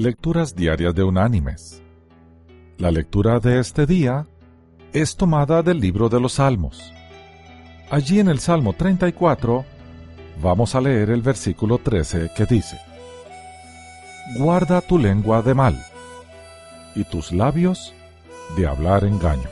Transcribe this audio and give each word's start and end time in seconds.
Lecturas 0.00 0.54
Diarias 0.54 0.94
de 0.94 1.02
Unánimes. 1.02 1.82
La 2.76 2.92
lectura 2.92 3.40
de 3.40 3.58
este 3.58 3.84
día 3.84 4.28
es 4.92 5.16
tomada 5.16 5.60
del 5.64 5.80
libro 5.80 6.08
de 6.08 6.20
los 6.20 6.34
Salmos. 6.34 6.92
Allí 7.90 8.20
en 8.20 8.28
el 8.28 8.38
Salmo 8.38 8.74
34 8.74 9.64
vamos 10.40 10.76
a 10.76 10.80
leer 10.80 11.10
el 11.10 11.20
versículo 11.20 11.78
13 11.78 12.30
que 12.36 12.46
dice, 12.46 12.78
Guarda 14.36 14.82
tu 14.82 15.00
lengua 15.00 15.42
de 15.42 15.54
mal 15.54 15.84
y 16.94 17.02
tus 17.02 17.32
labios 17.32 17.92
de 18.56 18.68
hablar 18.68 19.02
engaño. 19.02 19.50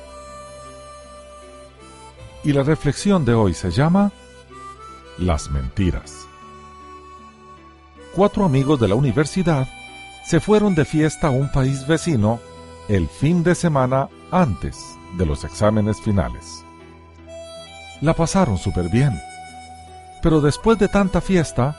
Y 2.45 2.53
la 2.53 2.63
reflexión 2.63 3.25
de 3.25 3.35
hoy 3.35 3.53
se 3.53 3.73
llama 3.73 4.13
Las 5.19 5.51
mentiras. 5.51 6.29
Cuatro 8.15 8.45
amigos 8.45 8.79
de 8.79 8.87
la 8.87 8.95
universidad 8.95 9.67
se 10.27 10.41
fueron 10.41 10.75
de 10.75 10.85
fiesta 10.85 11.29
a 11.29 11.31
un 11.31 11.51
país 11.53 11.87
vecino 11.87 12.41
el 12.89 13.09
fin 13.09 13.45
de 13.45 13.55
semana 13.55 14.09
antes 14.33 14.77
de 15.17 15.25
los 15.25 15.45
exámenes 15.45 16.01
finales. 16.01 16.65
La 18.01 18.13
pasaron 18.13 18.59
súper 18.59 18.89
bien, 18.89 19.17
pero 20.23 20.41
después 20.41 20.79
de 20.79 20.89
tanta 20.89 21.21
fiesta, 21.21 21.77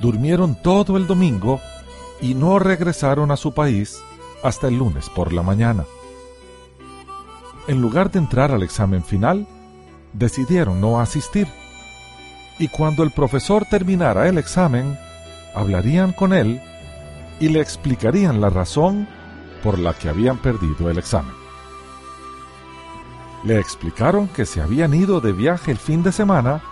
durmieron 0.00 0.54
todo 0.54 0.98
el 0.98 1.06
domingo 1.06 1.58
y 2.20 2.34
no 2.34 2.58
regresaron 2.58 3.30
a 3.30 3.36
su 3.38 3.54
país 3.54 3.98
hasta 4.42 4.68
el 4.68 4.76
lunes 4.76 5.08
por 5.08 5.32
la 5.32 5.42
mañana. 5.42 5.84
En 7.66 7.80
lugar 7.80 8.10
de 8.10 8.18
entrar 8.18 8.52
al 8.52 8.62
examen 8.62 9.02
final, 9.02 9.46
decidieron 10.12 10.82
no 10.82 11.00
asistir. 11.00 11.48
Y 12.58 12.68
cuando 12.68 13.02
el 13.02 13.10
profesor 13.10 13.64
terminara 13.64 14.28
el 14.28 14.36
examen, 14.36 14.98
hablarían 15.54 16.12
con 16.12 16.34
él 16.34 16.60
y 17.40 17.48
le 17.48 17.60
explicarían 17.60 18.40
la 18.40 18.50
razón 18.50 19.08
por 19.62 19.78
la 19.78 19.94
que 19.94 20.08
habían 20.08 20.38
perdido 20.38 20.90
el 20.90 20.98
examen. 20.98 21.34
Le 23.44 23.58
explicaron 23.58 24.28
que 24.28 24.46
se 24.46 24.60
habían 24.60 24.94
ido 24.94 25.20
de 25.20 25.32
viaje 25.32 25.70
el 25.70 25.78
fin 25.78 26.02
de 26.02 26.12
semana 26.12 26.62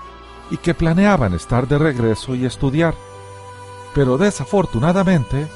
y 0.51 0.57
que 0.57 0.75
planeaban 0.75 1.35
estar 1.35 1.69
de 1.69 1.79
regreso 1.79 2.35
y 2.35 2.45
estudiar, 2.45 2.95
pero 3.95 4.19
desafortunadamente 4.19 5.47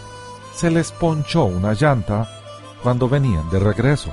se 0.55 0.71
les 0.71 0.93
ponchó 0.93 1.45
una 1.45 1.73
llanta 1.75 2.29
cuando 2.83 3.09
venían 3.09 3.49
de 3.51 3.59
regreso. 3.59 4.13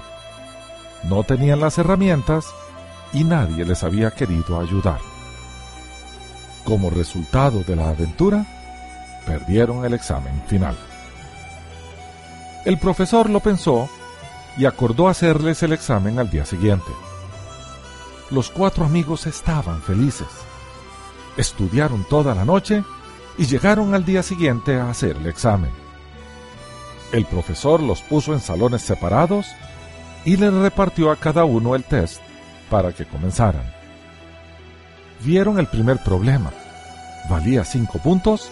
No 1.03 1.23
tenían 1.23 1.59
las 1.59 1.77
herramientas 1.77 2.53
y 3.13 3.23
nadie 3.23 3.65
les 3.65 3.83
había 3.83 4.11
querido 4.11 4.59
ayudar. 4.59 4.99
Como 6.63 6.89
resultado 6.89 7.61
de 7.61 7.75
la 7.75 7.89
aventura, 7.89 8.45
perdieron 9.25 9.85
el 9.85 9.93
examen 9.93 10.41
final. 10.47 10.75
El 12.65 12.79
profesor 12.79 13.29
lo 13.29 13.39
pensó 13.39 13.89
y 14.57 14.65
acordó 14.65 15.07
hacerles 15.07 15.61
el 15.63 15.73
examen 15.73 16.19
al 16.19 16.29
día 16.29 16.45
siguiente. 16.45 16.91
Los 18.31 18.49
cuatro 18.49 18.85
amigos 18.85 19.27
estaban 19.27 19.81
felices. 19.81 20.27
Estudiaron 21.37 22.05
toda 22.09 22.33
la 22.33 22.45
noche 22.45 22.83
y 23.37 23.45
llegaron 23.45 23.93
al 23.93 24.05
día 24.05 24.23
siguiente 24.23 24.79
a 24.79 24.89
hacer 24.89 25.17
el 25.17 25.27
examen. 25.27 25.71
El 27.11 27.25
profesor 27.25 27.81
los 27.81 28.01
puso 28.01 28.33
en 28.33 28.39
salones 28.39 28.81
separados 28.81 29.47
y 30.23 30.37
les 30.37 30.53
repartió 30.53 31.11
a 31.11 31.17
cada 31.17 31.45
uno 31.45 31.75
el 31.75 31.83
test 31.83 32.21
para 32.69 32.91
que 32.93 33.05
comenzaran. 33.05 33.71
Vieron 35.21 35.59
el 35.59 35.67
primer 35.67 36.01
problema. 36.03 36.51
Valía 37.29 37.63
cinco 37.63 37.99
puntos 37.99 38.49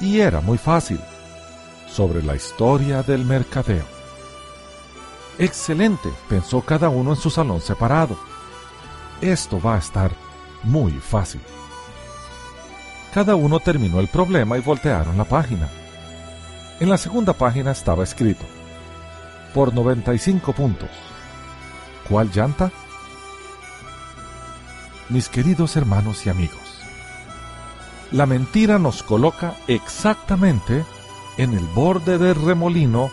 y 0.00 0.20
era 0.20 0.40
muy 0.40 0.58
fácil, 0.58 1.00
sobre 1.88 2.22
la 2.22 2.34
historia 2.34 3.02
del 3.02 3.24
mercadeo. 3.24 3.84
Excelente, 5.38 6.10
pensó 6.28 6.60
cada 6.60 6.88
uno 6.88 7.10
en 7.10 7.16
su 7.16 7.30
salón 7.30 7.60
separado. 7.60 8.18
Esto 9.20 9.60
va 9.60 9.76
a 9.76 9.78
estar 9.78 10.12
muy 10.62 10.92
fácil. 10.92 11.40
Cada 13.12 13.34
uno 13.34 13.58
terminó 13.58 14.00
el 14.00 14.08
problema 14.08 14.56
y 14.56 14.60
voltearon 14.60 15.18
la 15.18 15.24
página. 15.24 15.68
En 16.78 16.88
la 16.88 16.96
segunda 16.96 17.32
página 17.32 17.72
estaba 17.72 18.04
escrito, 18.04 18.44
por 19.52 19.74
95 19.74 20.52
puntos. 20.52 20.90
¿Cuál 22.08 22.30
llanta? 22.30 22.70
Mis 25.08 25.28
queridos 25.28 25.76
hermanos 25.76 26.24
y 26.24 26.30
amigos, 26.30 26.69
la 28.12 28.26
mentira 28.26 28.78
nos 28.78 29.02
coloca 29.02 29.54
exactamente 29.68 30.84
en 31.36 31.54
el 31.54 31.64
borde 31.66 32.18
del 32.18 32.34
remolino 32.34 33.10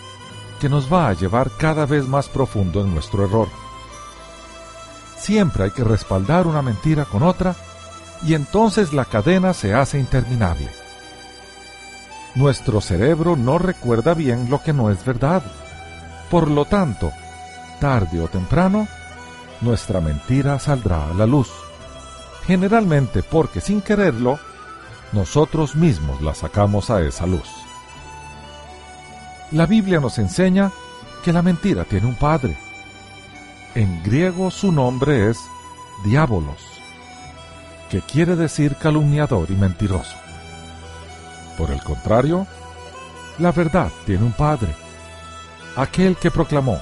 que 0.60 0.70
nos 0.70 0.92
va 0.92 1.10
a 1.10 1.14
llevar 1.14 1.52
cada 1.58 1.86
vez 1.86 2.08
más 2.08 2.28
profundo 2.30 2.82
en 2.82 2.94
nuestro 2.94 3.26
error. 3.26 3.48
Siempre 5.18 5.66
hay 5.66 5.72
que 5.72 5.84
respaldar 5.84 6.48
una 6.48 6.62
mentira 6.62 7.06
con 7.06 7.24
otra 7.24 7.56
y 8.26 8.34
entonces 8.34 8.94
la 8.94 9.06
cadena 9.06 9.54
se 9.54 9.74
hace 9.74 10.00
interminable. 10.00 10.70
Nuestro 12.36 12.82
cerebro 12.82 13.36
no 13.36 13.58
recuerda 13.58 14.14
bien 14.14 14.50
lo 14.50 14.62
que 14.62 14.74
no 14.74 14.90
es 14.90 15.04
verdad. 15.06 15.44
Por 16.30 16.50
lo 16.50 16.66
tanto, 16.66 17.12
tarde 17.80 18.20
o 18.22 18.28
temprano, 18.28 18.88
nuestra 19.62 20.02
mentira 20.02 20.60
saldrá 20.60 21.10
a 21.10 21.14
la 21.14 21.26
luz. 21.26 21.50
Generalmente 22.46 23.24
porque 23.24 23.60
sin 23.60 23.82
quererlo, 23.82 24.40
nosotros 25.14 25.76
mismos 25.76 26.22
la 26.22 26.36
sacamos 26.36 26.90
a 26.90 27.02
esa 27.02 27.26
luz. 27.26 27.50
La 29.52 29.66
Biblia 29.66 30.00
nos 30.00 30.18
enseña 30.18 30.72
que 31.24 31.32
la 31.32 31.42
mentira 31.42 31.86
tiene 31.86 32.08
un 32.08 32.16
padre. 32.16 32.58
En 33.76 34.04
griego 34.04 34.52
su 34.52 34.72
nombre 34.72 35.30
es 35.30 35.40
diabolos, 36.04 36.62
que 37.90 38.02
quiere 38.02 38.36
decir 38.36 38.76
calumniador 38.76 39.50
y 39.50 39.56
mentiroso. 39.56 40.18
Por 41.58 41.72
el 41.72 41.82
contrario, 41.82 42.46
la 43.40 43.52
verdad 43.52 43.92
tiene 44.06 44.26
un 44.26 44.34
padre, 44.34 44.76
aquel 45.76 46.18
que 46.18 46.32
proclamó, 46.32 46.80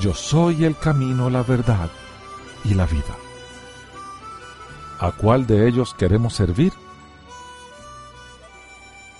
yo 0.00 0.14
soy 0.14 0.64
el 0.64 0.76
camino, 0.76 1.30
la 1.30 1.42
verdad 1.42 1.90
y 2.64 2.74
la 2.74 2.86
vida. 2.86 3.16
¿A 4.98 5.12
cuál 5.12 5.46
de 5.46 5.68
ellos 5.68 5.94
queremos 5.94 6.34
servir? 6.34 6.72